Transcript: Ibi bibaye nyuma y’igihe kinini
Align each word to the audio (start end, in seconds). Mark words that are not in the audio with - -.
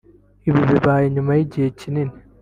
Ibi 0.47 0.61
bibaye 0.69 1.05
nyuma 1.15 1.31
y’igihe 1.37 1.67
kinini 1.79 2.13